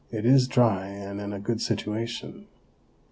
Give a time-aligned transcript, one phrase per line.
[0.11, 2.47] It is dry and in a good situation.